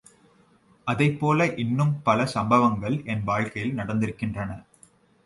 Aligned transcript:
அதைப்போல 0.87 1.57
இன்னும் 1.57 2.01
பல 2.03 2.25
சம்பவங்கள் 2.25 2.97
என்வாழ்க்கையில் 3.05 3.77
நடந்திருக்கின்றன. 3.77 4.49